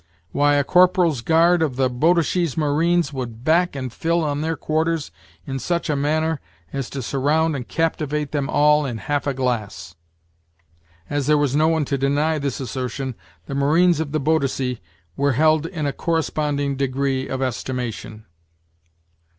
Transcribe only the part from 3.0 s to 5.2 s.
would back and fill on their quarters